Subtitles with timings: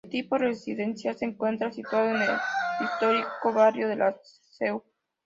[0.03, 2.37] De tipo residencial, se encuentra situado en el
[2.83, 4.83] histórico barrio de La Seu.